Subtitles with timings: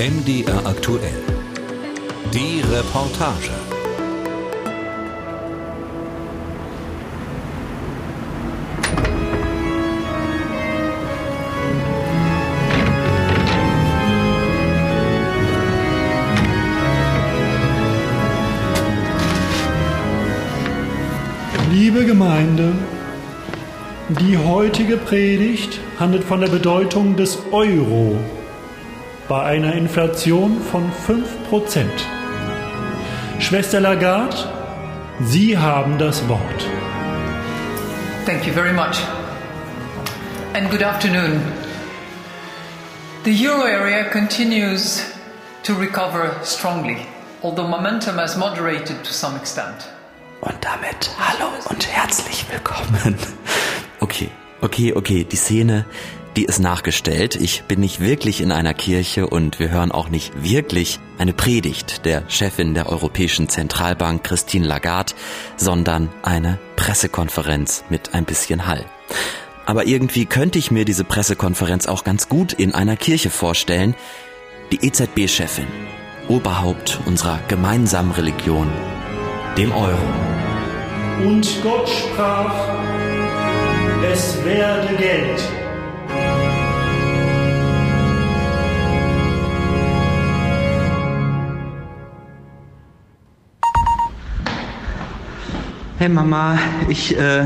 [0.00, 1.22] MDR aktuell.
[2.32, 3.50] Die Reportage.
[21.70, 22.72] Liebe Gemeinde,
[24.08, 28.18] die heutige Predigt handelt von der Bedeutung des Euro
[29.30, 31.86] bei einer Inflation von 5%.
[33.38, 34.36] Schwester Lagarde,
[35.20, 36.66] Sie haben das Wort.
[38.26, 38.98] Thank you very much.
[40.54, 41.40] And good afternoon.
[43.22, 45.04] The euro area continues
[45.62, 47.06] to recover strongly,
[47.44, 49.88] although momentum has moderated to some extent.
[50.40, 53.14] Und damit hallo und herzlich willkommen.
[54.02, 54.30] Okay,
[54.62, 55.84] okay, okay, die Szene,
[56.36, 57.36] die ist nachgestellt.
[57.36, 62.04] Ich bin nicht wirklich in einer Kirche und wir hören auch nicht wirklich eine Predigt
[62.04, 65.14] der Chefin der Europäischen Zentralbank Christine Lagarde,
[65.56, 68.84] sondern eine Pressekonferenz mit ein bisschen Hall.
[69.66, 73.94] Aber irgendwie könnte ich mir diese Pressekonferenz auch ganz gut in einer Kirche vorstellen.
[74.72, 75.66] Die EZB-Chefin,
[76.28, 78.70] Oberhaupt unserer gemeinsamen Religion,
[79.56, 79.98] dem Euro.
[81.24, 82.54] Und Gott sprach,
[84.12, 85.42] es werde Geld.
[96.00, 97.44] Hey Mama, ich äh,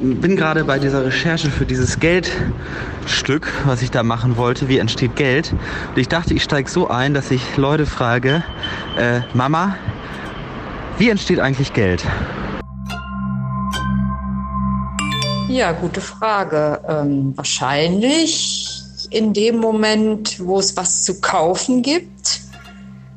[0.00, 4.68] bin gerade bei dieser Recherche für dieses Geldstück, was ich da machen wollte.
[4.68, 5.52] Wie entsteht Geld?
[5.88, 8.44] Und ich dachte, ich steige so ein, dass ich Leute frage,
[8.96, 9.76] äh, Mama,
[10.98, 12.04] wie entsteht eigentlich Geld?
[15.48, 16.80] Ja, gute Frage.
[16.88, 22.42] Ähm, wahrscheinlich in dem Moment, wo es was zu kaufen gibt.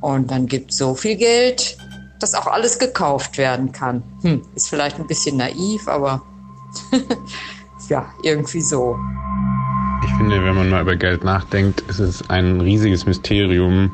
[0.01, 1.77] Und dann gibt es so viel Geld,
[2.19, 4.03] dass auch alles gekauft werden kann.
[4.21, 6.21] Hm, ist vielleicht ein bisschen naiv, aber
[7.89, 8.97] ja, irgendwie so.
[10.03, 13.91] Ich finde, wenn man mal über Geld nachdenkt, ist es ein riesiges Mysterium.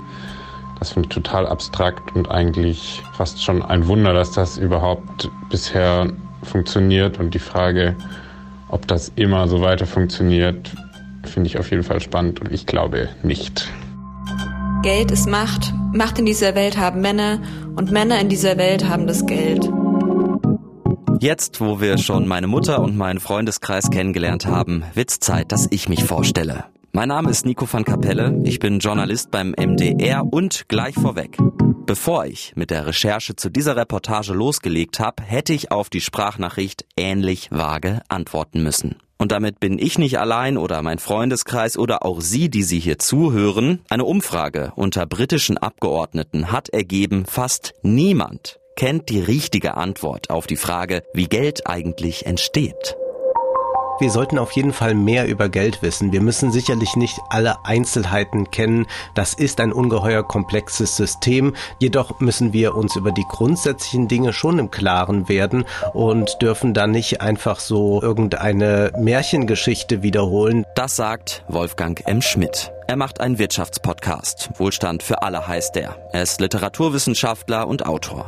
[0.80, 6.12] Das finde ich total abstrakt und eigentlich fast schon ein Wunder, dass das überhaupt bisher
[6.44, 7.20] funktioniert.
[7.20, 7.96] Und die Frage,
[8.68, 10.72] ob das immer so weiter funktioniert,
[11.24, 13.70] finde ich auf jeden Fall spannend und ich glaube nicht.
[14.81, 15.72] Geld ist Macht.
[15.94, 17.40] Macht in dieser Welt haben Männer
[17.76, 19.70] und Männer in dieser Welt haben das Geld.
[21.20, 25.88] Jetzt, wo wir schon meine Mutter und meinen Freundeskreis kennengelernt haben, wird's Zeit, dass ich
[25.88, 26.66] mich vorstelle.
[26.94, 31.38] Mein Name ist Nico van Kapelle, ich bin Journalist beim MDR und gleich vorweg.
[31.86, 36.86] Bevor ich mit der Recherche zu dieser Reportage losgelegt habe, hätte ich auf die Sprachnachricht
[36.98, 38.96] ähnlich vage antworten müssen.
[39.22, 42.98] Und damit bin ich nicht allein oder mein Freundeskreis oder auch Sie, die Sie hier
[42.98, 43.82] zuhören.
[43.88, 50.56] Eine Umfrage unter britischen Abgeordneten hat ergeben, fast niemand kennt die richtige Antwort auf die
[50.56, 52.98] Frage, wie Geld eigentlich entsteht.
[54.01, 56.12] Wir sollten auf jeden Fall mehr über Geld wissen.
[56.12, 58.88] Wir müssen sicherlich nicht alle Einzelheiten kennen.
[59.13, 61.53] Das ist ein ungeheuer komplexes System.
[61.78, 66.89] Jedoch müssen wir uns über die grundsätzlichen Dinge schon im Klaren werden und dürfen dann
[66.89, 70.66] nicht einfach so irgendeine Märchengeschichte wiederholen.
[70.73, 72.23] Das sagt Wolfgang M.
[72.23, 72.72] Schmidt.
[72.88, 74.50] Er macht einen Wirtschaftspodcast.
[74.57, 76.09] Wohlstand für alle heißt er.
[76.12, 78.25] Er ist Literaturwissenschaftler und Autor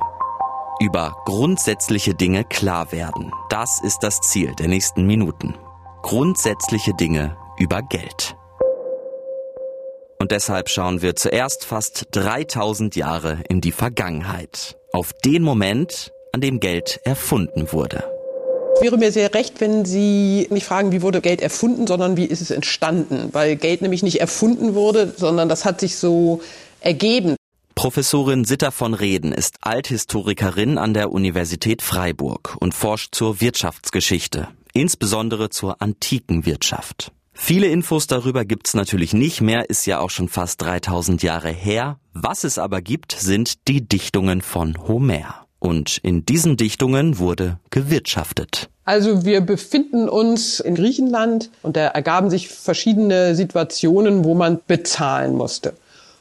[0.79, 3.31] über grundsätzliche Dinge klar werden.
[3.49, 5.55] Das ist das Ziel der nächsten Minuten.
[6.03, 8.35] Grundsätzliche Dinge über Geld.
[10.19, 14.77] Und deshalb schauen wir zuerst fast 3000 Jahre in die Vergangenheit.
[14.91, 18.03] Auf den Moment, an dem Geld erfunden wurde.
[18.75, 22.25] Es wäre mir sehr recht, wenn Sie nicht fragen, wie wurde Geld erfunden, sondern wie
[22.25, 23.29] ist es entstanden.
[23.31, 26.41] Weil Geld nämlich nicht erfunden wurde, sondern das hat sich so
[26.81, 27.37] ergeben.
[27.75, 35.49] Professorin Sitter von Reden ist Althistorikerin an der Universität Freiburg und forscht zur Wirtschaftsgeschichte, insbesondere
[35.49, 37.11] zur antiken Wirtschaft.
[37.33, 41.97] Viele Infos darüber gibt's natürlich nicht mehr, ist ja auch schon fast 3000 Jahre her.
[42.13, 45.45] Was es aber gibt, sind die Dichtungen von Homer.
[45.59, 48.69] Und in diesen Dichtungen wurde gewirtschaftet.
[48.85, 55.35] Also wir befinden uns in Griechenland und da ergaben sich verschiedene Situationen, wo man bezahlen
[55.35, 55.73] musste.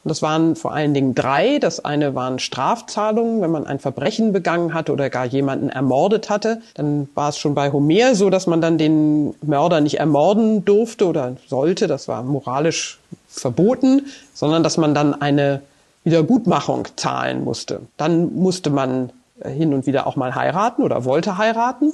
[0.03, 1.59] Und das waren vor allen Dingen drei.
[1.59, 6.61] Das eine waren Strafzahlungen, wenn man ein Verbrechen begangen hatte oder gar jemanden ermordet hatte.
[6.73, 11.07] Dann war es schon bei Homer so, dass man dann den Mörder nicht ermorden durfte
[11.07, 11.87] oder sollte.
[11.87, 15.61] Das war moralisch verboten, sondern dass man dann eine
[16.03, 17.81] Wiedergutmachung zahlen musste.
[17.95, 19.09] Dann musste man
[19.43, 21.93] hin und wieder auch mal heiraten oder wollte heiraten.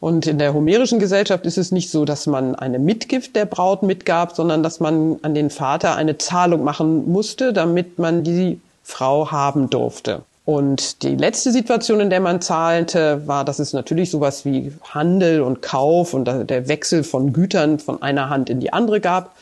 [0.00, 3.82] Und in der homerischen Gesellschaft ist es nicht so, dass man eine Mitgift der Braut
[3.82, 9.32] mitgab, sondern dass man an den Vater eine Zahlung machen musste, damit man die Frau
[9.32, 10.22] haben durfte.
[10.44, 15.42] Und die letzte Situation, in der man zahlte, war, dass es natürlich sowas wie Handel
[15.42, 19.34] und Kauf und der Wechsel von Gütern von einer Hand in die andere gab.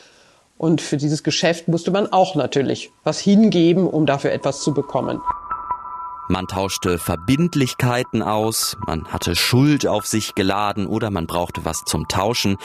[0.57, 5.21] Und für dieses Geschäft musste man auch natürlich was hingeben, um dafür etwas zu bekommen.
[6.29, 12.07] Man tauschte Verbindlichkeiten aus, man hatte Schuld auf sich geladen oder man brauchte was zum
[12.07, 12.57] Tauschen.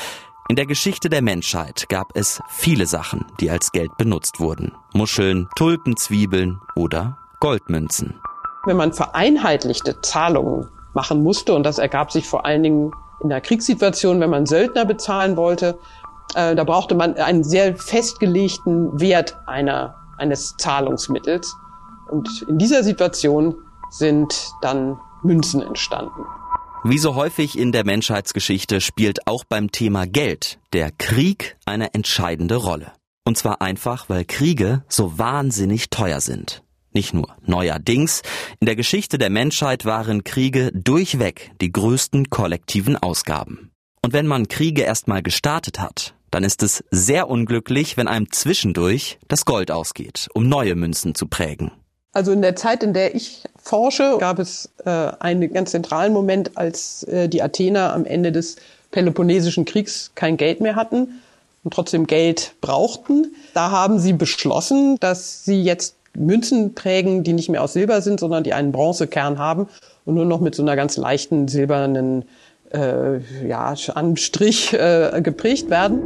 [0.49, 4.73] In der Geschichte der Menschheit gab es viele Sachen, die als Geld benutzt wurden.
[4.93, 8.21] Muscheln, Tulpenzwiebeln oder Goldmünzen
[8.65, 12.93] wenn man vereinheitlichte Zahlungen machen musste, und das ergab sich vor allen Dingen
[13.23, 15.79] in der Kriegssituation, wenn man Söldner bezahlen wollte,
[16.35, 21.57] äh, da brauchte man einen sehr festgelegten Wert einer, eines Zahlungsmittels.
[22.13, 23.55] Und in dieser Situation
[23.89, 26.27] sind dann Münzen entstanden.
[26.85, 32.57] Wie so häufig in der Menschheitsgeschichte spielt auch beim Thema Geld der Krieg eine entscheidende
[32.57, 32.93] Rolle.
[33.25, 36.63] Und zwar einfach, weil Kriege so wahnsinnig teuer sind.
[36.93, 38.21] Nicht nur neuerdings,
[38.61, 43.71] in der Geschichte der Menschheit waren Kriege durchweg die größten kollektiven Ausgaben.
[44.03, 49.19] Und wenn man Kriege erstmal gestartet hat, dann ist es sehr unglücklich, wenn einem zwischendurch
[49.29, 51.71] das Gold ausgeht, um neue Münzen zu prägen.
[52.13, 56.57] Also in der Zeit, in der ich forsche, gab es äh, einen ganz zentralen Moment,
[56.57, 58.57] als äh, die Athener am Ende des
[58.91, 61.23] Peloponnesischen Kriegs kein Geld mehr hatten
[61.65, 63.35] und trotzdem Geld brauchten.
[63.55, 68.21] Da haben sie beschlossen, dass sie jetzt Münzen prägen, die nicht mehr aus Silber sind,
[68.21, 69.69] sondern die einen Bronzekern haben
[70.05, 72.27] und nur noch mit so einer ganz leichten silbernen
[72.75, 76.03] äh, ja, Anstrich äh, geprägt werden.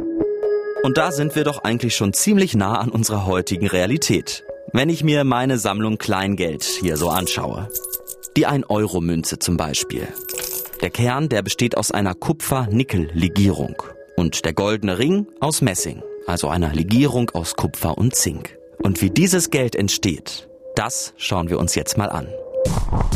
[0.83, 4.45] Und da sind wir doch eigentlich schon ziemlich nah an unserer heutigen Realität.
[4.73, 7.69] Wenn ich mir meine Sammlung Kleingeld hier so anschaue.
[8.35, 10.07] Die 1-Euro-Münze zum Beispiel.
[10.81, 13.81] Der Kern, der besteht aus einer Kupfer-Nickel-Legierung.
[14.17, 18.57] Und der goldene Ring aus Messing, also einer Legierung aus Kupfer und Zink.
[18.83, 22.27] Und wie dieses Geld entsteht, das schauen wir uns jetzt mal an.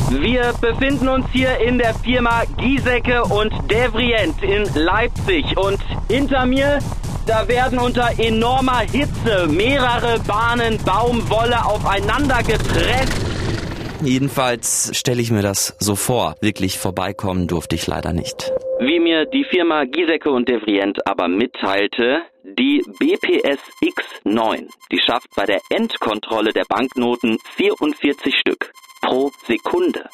[0.09, 6.79] Wir befinden uns hier in der Firma Giesecke und Devrient in Leipzig und hinter mir,
[7.25, 13.21] da werden unter enormer Hitze mehrere Bahnen Baumwolle aufeinander gepresst.
[14.03, 16.35] Jedenfalls stelle ich mir das so vor.
[16.41, 18.51] Wirklich vorbeikommen durfte ich leider nicht.
[18.79, 23.59] Wie mir die Firma Giesecke und Devrient aber mitteilte, die BPS
[24.25, 28.71] X9, die schafft bei der Endkontrolle der Banknoten 44 Stück
[29.01, 30.09] pro Sekunde.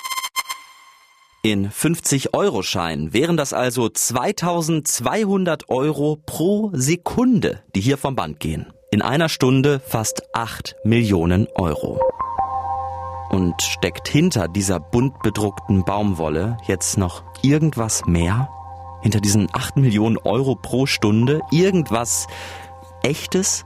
[1.44, 8.74] In 50-Euro-Scheinen wären das also 2200 Euro pro Sekunde, die hier vom Band gehen.
[8.92, 12.02] In einer Stunde fast 8 Millionen Euro.
[13.30, 18.50] Und steckt hinter dieser bunt bedruckten Baumwolle jetzt noch irgendwas mehr?
[19.02, 22.28] hinter diesen 8 Millionen Euro pro Stunde irgendwas
[23.04, 23.64] Echtes?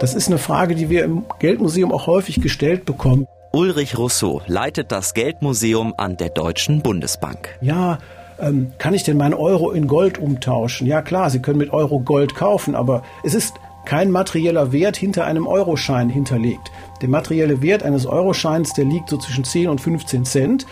[0.00, 3.26] Das ist eine Frage, die wir im Geldmuseum auch häufig gestellt bekommen.
[3.52, 7.56] Ulrich Rousseau leitet das Geldmuseum an der Deutschen Bundesbank.
[7.60, 7.98] Ja,
[8.38, 10.86] ähm, kann ich denn meinen Euro in Gold umtauschen?
[10.86, 13.54] Ja klar, Sie können mit Euro Gold kaufen, aber es ist
[13.84, 16.70] kein materieller Wert hinter einem Euroschein hinterlegt.
[17.00, 20.66] Der materielle Wert eines Euroscheins, der liegt so zwischen 10 und 15 Cent.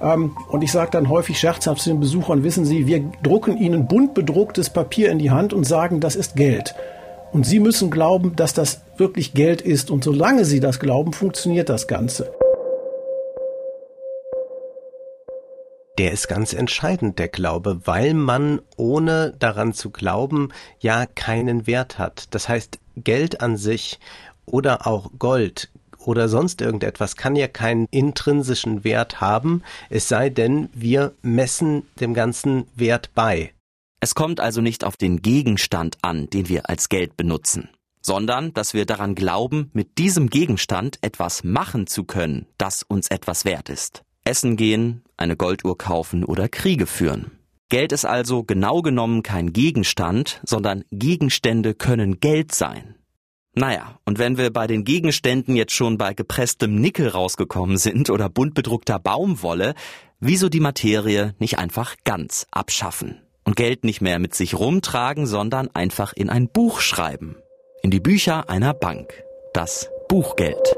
[0.00, 3.88] Ähm, und ich sage dann häufig scherzhaft zu den Besuchern, wissen Sie, wir drucken Ihnen
[3.88, 6.74] bunt bedrucktes Papier in die Hand und sagen, das ist Geld.
[7.32, 9.90] Und Sie müssen glauben, dass das wirklich Geld ist.
[9.90, 12.32] Und solange Sie das glauben, funktioniert das Ganze.
[15.98, 20.48] Der ist ganz entscheidend, der Glaube, weil man ohne daran zu glauben
[20.80, 22.24] ja keinen Wert hat.
[22.30, 24.00] Das heißt, Geld an sich
[24.46, 30.70] oder auch Gold oder sonst irgendetwas kann ja keinen intrinsischen Wert haben, es sei denn,
[30.72, 33.52] wir messen dem ganzen Wert bei.
[34.02, 37.68] Es kommt also nicht auf den Gegenstand an, den wir als Geld benutzen,
[38.00, 43.44] sondern dass wir daran glauben, mit diesem Gegenstand etwas machen zu können, das uns etwas
[43.44, 44.02] wert ist.
[44.24, 47.32] Essen gehen, eine Golduhr kaufen oder Kriege führen.
[47.68, 52.94] Geld ist also genau genommen kein Gegenstand, sondern Gegenstände können Geld sein.
[53.54, 58.30] Naja, und wenn wir bei den Gegenständen jetzt schon bei gepresstem Nickel rausgekommen sind oder
[58.30, 59.74] bunt bedruckter Baumwolle,
[60.20, 65.68] wieso die Materie nicht einfach ganz abschaffen und Geld nicht mehr mit sich rumtragen, sondern
[65.74, 67.34] einfach in ein Buch schreiben?
[67.82, 69.24] In die Bücher einer Bank.
[69.52, 70.76] Das Buchgeld.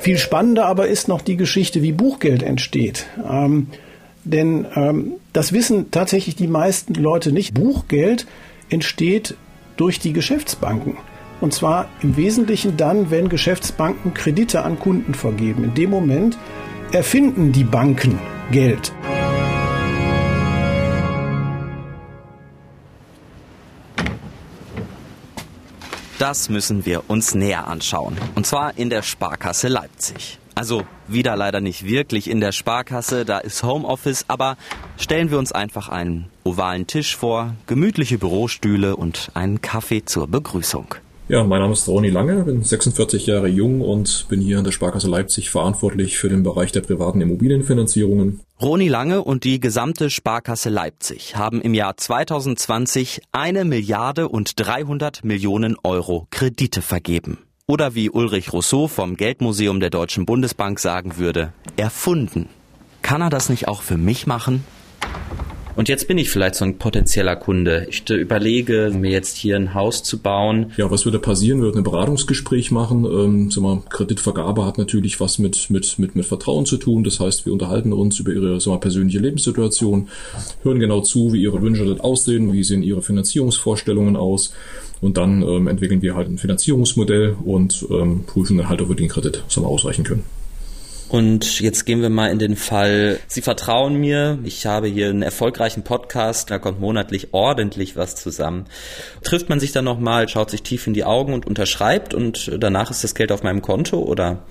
[0.00, 3.06] Viel spannender aber ist noch die Geschichte, wie Buchgeld entsteht.
[3.24, 3.68] Ähm,
[4.24, 7.54] denn ähm, das wissen tatsächlich die meisten Leute nicht.
[7.54, 8.26] Buchgeld
[8.68, 9.36] entsteht
[9.76, 10.96] durch die Geschäftsbanken.
[11.40, 15.62] Und zwar im Wesentlichen dann, wenn Geschäftsbanken Kredite an Kunden vergeben.
[15.62, 16.36] In dem Moment
[16.90, 18.18] erfinden die Banken
[18.50, 18.92] Geld.
[26.18, 28.18] Das müssen wir uns näher anschauen.
[28.34, 30.38] Und zwar in der Sparkasse Leipzig.
[30.56, 34.56] Also wieder leider nicht wirklich in der Sparkasse, da ist Homeoffice, aber
[34.96, 40.96] stellen wir uns einfach einen ovalen Tisch vor, gemütliche Bürostühle und einen Kaffee zur Begrüßung.
[41.28, 44.72] Ja, mein Name ist Ronny Lange, bin 46 Jahre jung und bin hier in der
[44.72, 48.40] Sparkasse Leipzig verantwortlich für den Bereich der privaten Immobilienfinanzierungen.
[48.62, 55.22] Roni Lange und die gesamte Sparkasse Leipzig haben im Jahr 2020 eine Milliarde und 300
[55.22, 57.36] Millionen Euro Kredite vergeben.
[57.66, 62.48] Oder wie Ulrich Rousseau vom Geldmuseum der Deutschen Bundesbank sagen würde, erfunden.
[63.02, 64.64] Kann er das nicht auch für mich machen?
[65.78, 67.86] Und jetzt bin ich vielleicht so ein potenzieller Kunde.
[67.88, 70.72] Ich überlege, mir jetzt hier ein Haus zu bauen.
[70.76, 71.60] Ja, was würde passieren?
[71.60, 73.04] Wir würden ein Beratungsgespräch machen.
[73.04, 77.04] Ähm, sag mal, Kreditvergabe hat natürlich was mit, mit, mit, mit Vertrauen zu tun.
[77.04, 80.08] Das heißt, wir unterhalten uns über ihre sag mal, persönliche Lebenssituation,
[80.64, 84.52] hören genau zu, wie ihre Wünsche dort aussehen, wie sehen ihre Finanzierungsvorstellungen aus.
[85.00, 88.96] Und dann ähm, entwickeln wir halt ein Finanzierungsmodell und ähm, prüfen dann halt, ob wir
[88.96, 90.24] den Kredit sag mal, ausreichen können.
[91.08, 95.22] Und jetzt gehen wir mal in den Fall, Sie vertrauen mir, ich habe hier einen
[95.22, 98.66] erfolgreichen Podcast, da kommt monatlich ordentlich was zusammen.
[99.22, 102.90] Trifft man sich dann nochmal, schaut sich tief in die Augen und unterschreibt und danach
[102.90, 104.44] ist das Geld auf meinem Konto oder?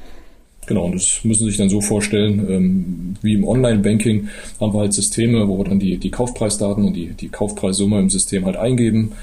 [0.68, 4.28] Genau, und das müssen Sie sich dann so vorstellen, ähm, wie im Online-Banking
[4.60, 8.10] haben wir halt Systeme, wo wir dann die, die Kaufpreisdaten und die, die Kaufpreissumme im
[8.10, 9.14] System halt eingeben.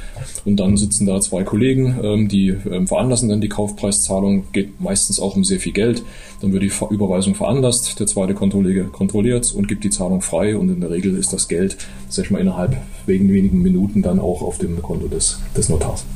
[0.46, 5.20] Und dann sitzen da zwei Kollegen, ähm, die ähm, veranlassen dann die Kaufpreiszahlung, geht meistens
[5.20, 6.02] auch um sehr viel Geld.
[6.40, 10.70] Dann wird die Überweisung veranlasst, der zweite Kontolege kontrolliert und gibt die Zahlung frei und
[10.70, 11.76] in der Regel ist das Geld,
[12.08, 12.74] sag ich mal, innerhalb
[13.04, 16.06] wenigen Minuten dann auch auf dem Konto des, des Notars.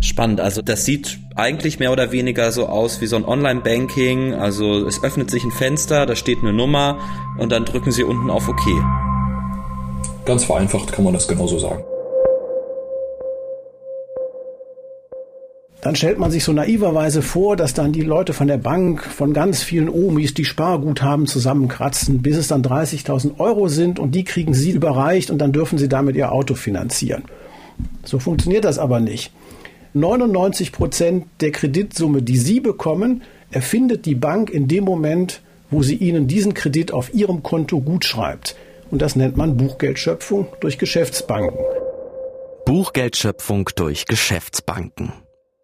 [0.00, 0.40] Spannend.
[0.40, 4.34] Also das sieht eigentlich mehr oder weniger so aus wie so ein Online-Banking.
[4.34, 6.98] Also es öffnet sich ein Fenster, da steht eine Nummer
[7.38, 8.62] und dann drücken Sie unten auf OK.
[10.24, 11.82] Ganz vereinfacht kann man das genauso sagen.
[15.80, 19.32] Dann stellt man sich so naiverweise vor, dass dann die Leute von der Bank, von
[19.32, 24.54] ganz vielen Omis, die Sparguthaben zusammenkratzen, bis es dann 30.000 Euro sind und die kriegen
[24.54, 27.22] sie überreicht und dann dürfen sie damit ihr Auto finanzieren.
[28.04, 29.32] So funktioniert das aber nicht.
[29.94, 35.96] 99 Prozent der Kreditsumme, die Sie bekommen, erfindet die Bank in dem Moment, wo sie
[35.96, 38.56] Ihnen diesen Kredit auf Ihrem Konto gutschreibt.
[38.90, 41.58] Und das nennt man Buchgeldschöpfung durch Geschäftsbanken.
[42.64, 45.12] Buchgeldschöpfung durch Geschäftsbanken.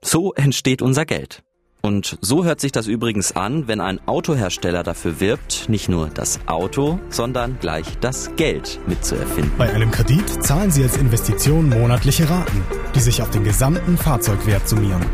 [0.03, 1.44] So entsteht unser Geld.
[1.85, 6.41] Und so hört sich das übrigens an, wenn ein Autohersteller dafür wirbt, nicht nur das
[6.47, 9.53] Auto, sondern gleich das Geld mitzuerfinden.
[9.59, 12.63] Bei einem Kredit zahlen Sie als Investition monatliche Raten,
[12.95, 15.05] die sich auf den gesamten Fahrzeugwert summieren.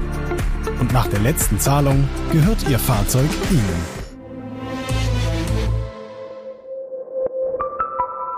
[0.78, 4.00] Und nach der letzten Zahlung gehört Ihr Fahrzeug Ihnen.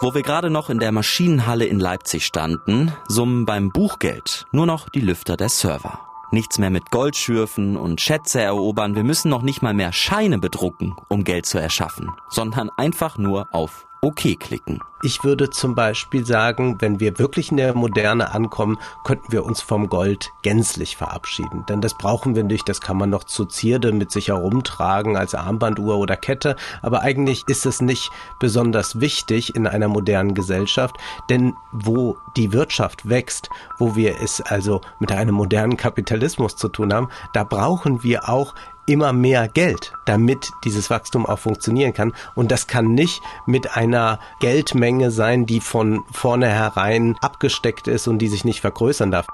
[0.00, 4.88] Wo wir gerade noch in der Maschinenhalle in Leipzig standen, summen beim Buchgeld nur noch
[4.88, 6.11] die Lüfter der Server.
[6.32, 8.96] Nichts mehr mit Gold schürfen und Schätze erobern.
[8.96, 13.48] Wir müssen noch nicht mal mehr Scheine bedrucken, um Geld zu erschaffen, sondern einfach nur
[13.52, 14.80] auf OK klicken.
[15.04, 19.60] Ich würde zum Beispiel sagen, wenn wir wirklich in der Moderne ankommen, könnten wir uns
[19.60, 21.64] vom Gold gänzlich verabschieden.
[21.68, 25.36] Denn das brauchen wir nicht, das kann man noch zur Zierde mit sich herumtragen als
[25.36, 26.56] Armbanduhr oder Kette.
[26.82, 30.96] Aber eigentlich ist es nicht besonders wichtig in einer modernen Gesellschaft,
[31.30, 36.92] denn wo die Wirtschaft wächst, wo wir es also mit einem modernen Kapitalismus zu tun
[36.92, 38.54] haben, da brauchen wir auch
[38.86, 42.12] immer mehr Geld, damit dieses Wachstum auch funktionieren kann.
[42.34, 48.28] Und das kann nicht mit einer Geldmenge sein, die von vornherein abgesteckt ist und die
[48.28, 49.26] sich nicht vergrößern darf.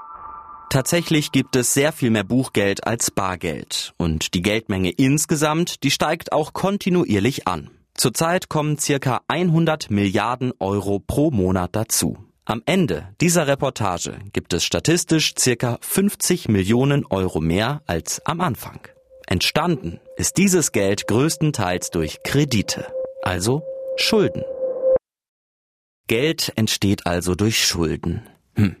[0.69, 3.93] Tatsächlich gibt es sehr viel mehr Buchgeld als Bargeld.
[3.97, 7.71] Und die Geldmenge insgesamt, die steigt auch kontinuierlich an.
[7.95, 12.17] Zurzeit kommen circa 100 Milliarden Euro pro Monat dazu.
[12.45, 18.79] Am Ende dieser Reportage gibt es statistisch circa 50 Millionen Euro mehr als am Anfang.
[19.29, 23.61] Entstanden ist dieses Geld größtenteils durch Kredite, also
[23.95, 24.43] Schulden.
[26.07, 28.23] Geld entsteht also durch Schulden.
[28.55, 28.75] Hm.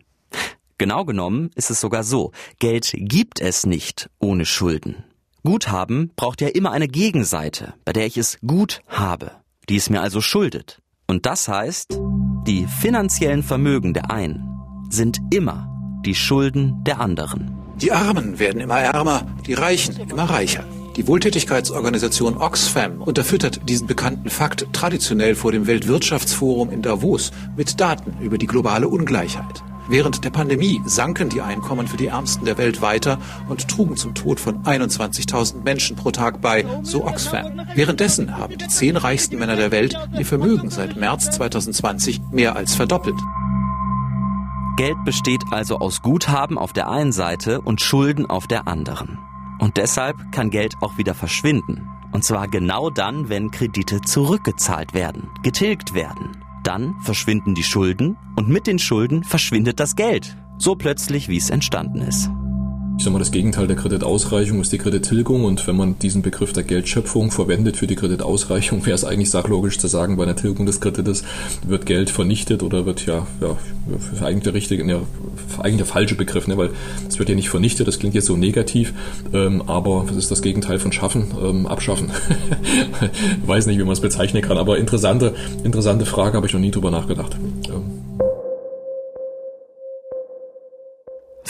[0.79, 5.03] Genau genommen ist es sogar so, Geld gibt es nicht ohne Schulden.
[5.43, 9.33] Guthaben braucht ja immer eine Gegenseite, bei der ich es gut habe,
[9.69, 10.81] die es mir also schuldet.
[11.05, 11.99] Und das heißt,
[12.47, 14.49] die finanziellen Vermögen der einen
[14.89, 15.69] sind immer
[16.03, 17.58] die Schulden der anderen.
[17.81, 20.65] Die Armen werden immer ärmer, die Reichen immer reicher.
[20.97, 28.17] Die Wohltätigkeitsorganisation Oxfam unterfüttert diesen bekannten Fakt traditionell vor dem Weltwirtschaftsforum in Davos mit Daten
[28.21, 29.63] über die globale Ungleichheit.
[29.87, 33.17] Während der Pandemie sanken die Einkommen für die Ärmsten der Welt weiter
[33.47, 37.61] und trugen zum Tod von 21.000 Menschen pro Tag bei, so Oxfam.
[37.75, 42.75] Währenddessen haben die zehn reichsten Männer der Welt ihr Vermögen seit März 2020 mehr als
[42.75, 43.15] verdoppelt.
[44.79, 49.19] Geld besteht also aus Guthaben auf der einen Seite und Schulden auf der anderen.
[49.59, 51.89] Und deshalb kann Geld auch wieder verschwinden.
[52.13, 56.37] Und zwar genau dann, wenn Kredite zurückgezahlt werden, getilgt werden.
[56.63, 60.37] Dann verschwinden die Schulden und mit den Schulden verschwindet das Geld.
[60.57, 62.31] So plötzlich, wie es entstanden ist.
[62.99, 66.51] Ich sag mal, das Gegenteil der Kreditausreichung ist die Kredittilgung und wenn man diesen Begriff
[66.51, 70.65] der Geldschöpfung verwendet für die Kreditausreichung, wäre es eigentlich sachlogisch zu sagen, bei einer Tilgung
[70.65, 71.23] des Kredites
[71.65, 73.55] wird Geld vernichtet oder wird ja, ja
[74.21, 74.99] eigentlich der richtige, ne,
[75.59, 76.71] eigentlich der falsche Begriff, ne, weil
[77.07, 78.93] es wird ja nicht vernichtet, das klingt jetzt so negativ,
[79.31, 81.27] ähm, aber was ist das Gegenteil von schaffen?
[81.41, 82.11] Ähm, abschaffen.
[83.45, 86.71] Weiß nicht, wie man es bezeichnen kann, aber interessante, interessante Frage, habe ich noch nie
[86.71, 87.37] drüber nachgedacht.
[87.69, 87.88] Ähm.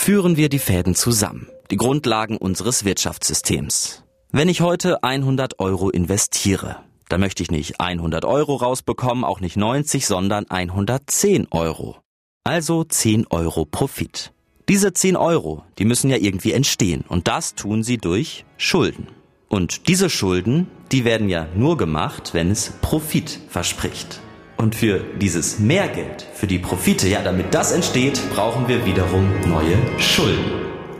[0.09, 4.01] Führen wir die Fäden zusammen, die Grundlagen unseres Wirtschaftssystems.
[4.31, 6.77] Wenn ich heute 100 Euro investiere,
[7.09, 11.97] dann möchte ich nicht 100 Euro rausbekommen, auch nicht 90, sondern 110 Euro.
[12.43, 14.33] Also 10 Euro Profit.
[14.67, 19.09] Diese 10 Euro, die müssen ja irgendwie entstehen und das tun sie durch Schulden.
[19.47, 24.21] Und diese Schulden, die werden ja nur gemacht, wenn es Profit verspricht.
[24.61, 29.77] Und für dieses Mehrgeld, für die Profite, ja, damit das entsteht, brauchen wir wiederum neue
[29.99, 30.51] Schulden.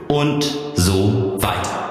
[0.08, 0.44] Und
[0.76, 1.90] so weiter.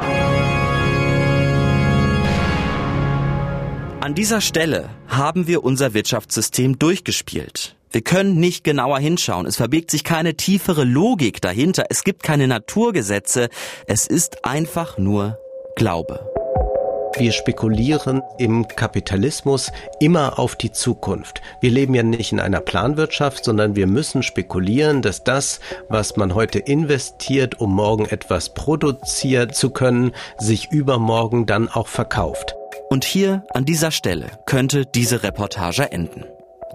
[4.02, 7.76] An dieser Stelle haben wir unser Wirtschaftssystem durchgespielt.
[7.92, 9.46] Wir können nicht genauer hinschauen.
[9.46, 11.86] Es verbirgt sich keine tiefere Logik dahinter.
[11.92, 13.48] Es gibt keine Naturgesetze.
[13.86, 15.38] Es ist einfach nur
[15.76, 16.39] Glaube.
[17.20, 21.42] Wir spekulieren im Kapitalismus immer auf die Zukunft.
[21.60, 25.60] Wir leben ja nicht in einer Planwirtschaft, sondern wir müssen spekulieren, dass das,
[25.90, 32.56] was man heute investiert, um morgen etwas produzieren zu können, sich übermorgen dann auch verkauft.
[32.90, 36.24] Und hier an dieser Stelle könnte diese Reportage enden.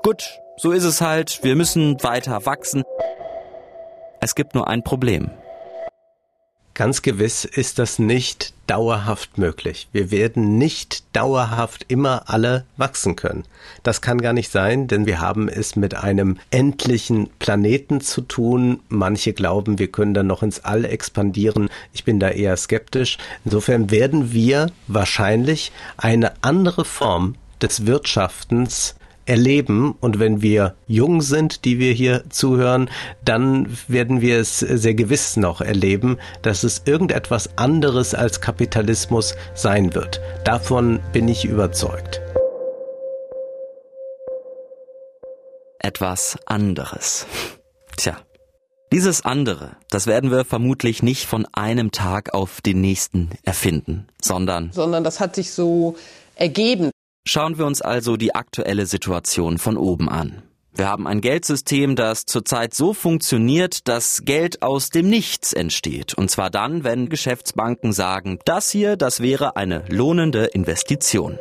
[0.02, 1.42] Gut, so ist es halt.
[1.42, 2.82] Wir müssen weiter wachsen.
[4.20, 5.30] Es gibt nur ein Problem.
[6.74, 9.86] Ganz gewiss ist das nicht dauerhaft möglich.
[9.92, 13.44] Wir werden nicht dauerhaft immer alle wachsen können.
[13.84, 18.80] Das kann gar nicht sein, denn wir haben es mit einem endlichen Planeten zu tun.
[18.88, 21.68] Manche glauben, wir können dann noch ins All expandieren.
[21.92, 23.18] Ich bin da eher skeptisch.
[23.44, 29.94] Insofern werden wir wahrscheinlich eine andere Form des Wirtschaftens erleben.
[30.00, 32.90] Und wenn wir jung sind, die wir hier zuhören,
[33.24, 39.94] dann werden wir es sehr gewiss noch erleben, dass es irgendetwas anderes als Kapitalismus sein
[39.94, 40.20] wird.
[40.44, 42.20] Davon bin ich überzeugt.
[45.78, 47.26] Etwas anderes.
[47.96, 48.16] Tja.
[48.92, 54.70] Dieses andere, das werden wir vermutlich nicht von einem Tag auf den nächsten erfinden, sondern.
[54.72, 55.96] Sondern das hat sich so
[56.36, 56.90] ergeben.
[57.26, 60.42] Schauen wir uns also die aktuelle Situation von oben an.
[60.74, 66.14] Wir haben ein Geldsystem, das zurzeit so funktioniert, dass Geld aus dem Nichts entsteht.
[66.14, 71.38] Und zwar dann, wenn Geschäftsbanken sagen, das hier, das wäre eine lohnende Investition.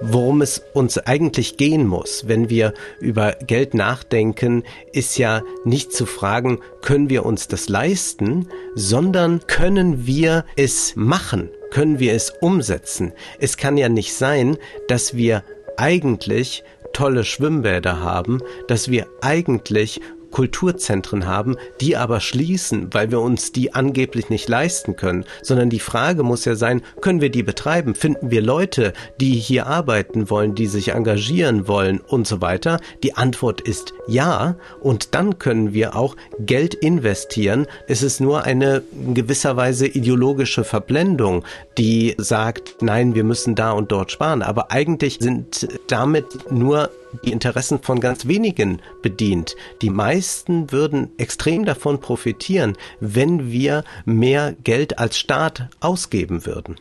[0.00, 6.06] Worum es uns eigentlich gehen muss, wenn wir über Geld nachdenken, ist ja nicht zu
[6.06, 11.50] fragen, können wir uns das leisten, sondern können wir es machen?
[11.70, 13.12] können wir es umsetzen.
[13.38, 14.56] Es kann ja nicht sein,
[14.88, 15.44] dass wir
[15.76, 23.52] eigentlich tolle Schwimmbäder haben, dass wir eigentlich Kulturzentren haben, die aber schließen, weil wir uns
[23.52, 27.94] die angeblich nicht leisten können, sondern die Frage muss ja sein, können wir die betreiben?
[27.94, 32.80] Finden wir Leute, die hier arbeiten wollen, die sich engagieren wollen und so weiter?
[33.02, 37.66] Die Antwort ist ja und dann können wir auch Geld investieren.
[37.86, 38.82] Es ist nur eine
[39.14, 41.44] gewisserweise ideologische Verblendung,
[41.76, 46.90] die sagt, nein, wir müssen da und dort sparen, aber eigentlich sind damit nur
[47.24, 49.56] die Interessen von ganz wenigen bedient.
[49.82, 56.76] Die meisten würden extrem davon profitieren, wenn wir mehr Geld als Staat ausgeben würden.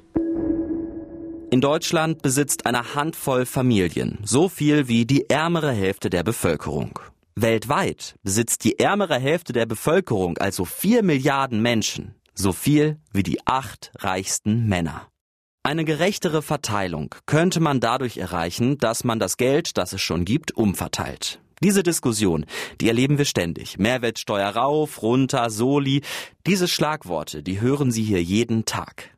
[1.50, 7.00] In Deutschland besitzt eine Handvoll Familien so viel wie die ärmere Hälfte der Bevölkerung.
[7.36, 13.46] Weltweit besitzt die ärmere Hälfte der Bevölkerung, also vier Milliarden Menschen, so viel wie die
[13.46, 15.08] acht reichsten Männer.
[15.68, 20.56] Eine gerechtere Verteilung könnte man dadurch erreichen, dass man das Geld, das es schon gibt,
[20.56, 21.42] umverteilt.
[21.62, 22.46] Diese Diskussion,
[22.80, 23.78] die erleben wir ständig.
[23.78, 26.04] Mehrwertsteuer rauf, runter, Soli.
[26.46, 29.14] Diese Schlagworte, die hören Sie hier jeden Tag.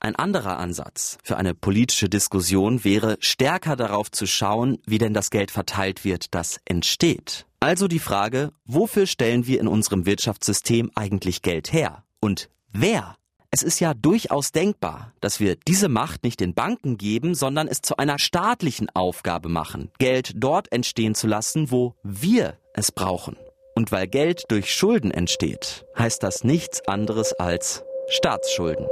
[0.00, 5.30] Ein anderer Ansatz für eine politische Diskussion wäre, stärker darauf zu schauen, wie denn das
[5.30, 7.46] Geld verteilt wird, das entsteht.
[7.60, 12.02] Also die Frage, wofür stellen wir in unserem Wirtschaftssystem eigentlich Geld her?
[12.18, 13.14] Und wer
[13.54, 17.82] es ist ja durchaus denkbar, dass wir diese Macht nicht den Banken geben, sondern es
[17.82, 23.36] zu einer staatlichen Aufgabe machen, Geld dort entstehen zu lassen, wo wir es brauchen.
[23.74, 28.86] Und weil Geld durch Schulden entsteht, heißt das nichts anderes als Staatsschulden.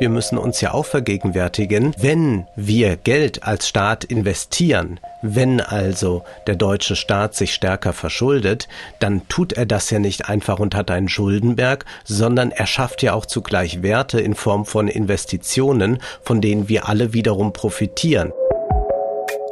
[0.00, 6.54] Wir müssen uns ja auch vergegenwärtigen, wenn wir Geld als Staat investieren, wenn also der
[6.54, 8.68] deutsche Staat sich stärker verschuldet,
[9.00, 13.12] dann tut er das ja nicht einfach und hat einen Schuldenberg, sondern er schafft ja
[13.12, 18.32] auch zugleich Werte in Form von Investitionen, von denen wir alle wiederum profitieren.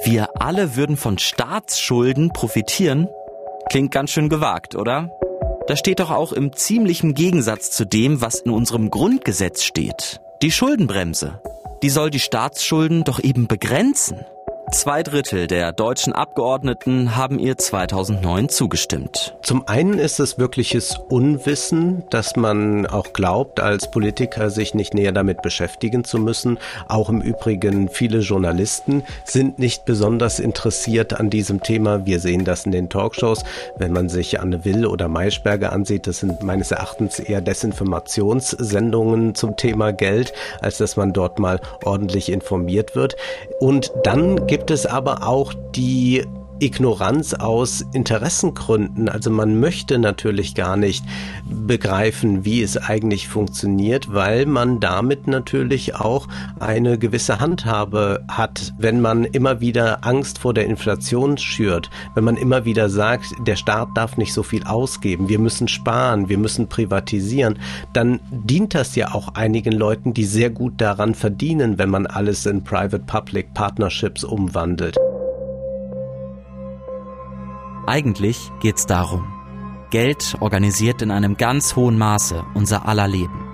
[0.04, 3.09] Wir alle würden von Staatsschulden profitieren?
[3.68, 5.11] Klingt ganz schön gewagt, oder?
[5.66, 10.20] Das steht doch auch im ziemlichen Gegensatz zu dem, was in unserem Grundgesetz steht.
[10.46, 11.40] Die Schuldenbremse.
[11.82, 14.24] Die soll die Staatsschulden doch eben begrenzen.
[14.72, 19.37] Zwei Drittel der deutschen Abgeordneten haben ihr 2009 zugestimmt.
[19.40, 25.12] Zum einen ist es wirkliches Unwissen, dass man auch glaubt, als Politiker sich nicht näher
[25.12, 26.59] damit beschäftigen zu müssen.
[26.88, 32.05] Auch im Übrigen viele Journalisten sind nicht besonders interessiert an diesem Thema.
[32.05, 33.44] Wir sehen das in den Talkshows.
[33.79, 39.57] Wenn man sich Anne Will oder Maischberger ansieht, das sind meines Erachtens eher Desinformationssendungen zum
[39.57, 43.14] Thema Geld, als dass man dort mal ordentlich informiert wird.
[43.61, 46.24] Und dann gibt es aber auch die
[46.58, 49.08] Ignoranz aus Interessengründen.
[49.08, 51.04] Also man möchte natürlich gar nicht
[51.48, 59.00] begreifen, wie es eigentlich funktioniert, weil man damit natürlich auch eine gewisse Handhabe hat, wenn
[59.00, 63.88] man immer wieder Angst vor der Inflation schürt, wenn man immer wieder sagt, der Staat
[63.94, 67.58] darf nicht so viel ausgeben, wir müssen sparen, wir müssen privatisieren,
[67.92, 72.46] dann dient das ja auch einigen Leuten, die sehr gut daran verdienen, wenn man alles
[72.46, 74.96] in Private-Public Partnerships umwandelt.
[77.87, 79.25] Eigentlich geht's darum.
[79.90, 83.46] Geld organisiert in einem ganz hohen Maße unser aller Leben.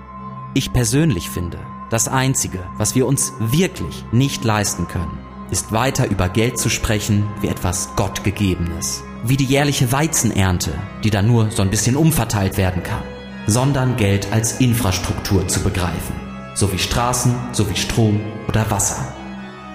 [0.55, 1.59] Ich persönlich finde,
[1.91, 5.19] das Einzige, was wir uns wirklich nicht leisten können,
[5.51, 9.03] ist weiter über Geld zu sprechen wie etwas Gottgegebenes.
[9.23, 13.03] Wie die jährliche Weizenernte, die dann nur so ein bisschen umverteilt werden kann.
[13.45, 16.15] Sondern Geld als Infrastruktur zu begreifen.
[16.55, 19.13] So wie Straßen, so wie Strom oder Wasser.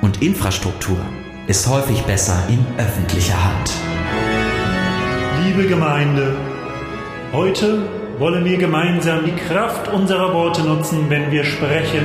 [0.03, 0.99] Und Infrastruktur
[1.47, 3.88] ist häufig besser in öffentlicher Hand.
[5.49, 6.37] Liebe Gemeinde,
[7.33, 12.05] heute wollen wir gemeinsam die Kraft unserer Worte nutzen, wenn wir sprechen,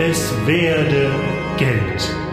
[0.00, 1.10] es werde
[1.58, 2.27] Geld.